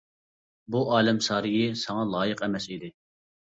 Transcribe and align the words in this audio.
بۇ 0.75 0.81
ئالەم 0.95 1.19
سارىيى 1.27 1.69
ساڭا 1.83 2.09
لايىق 2.17 2.45
ئەمەس 2.51 2.69
ئىدى. 2.75 2.93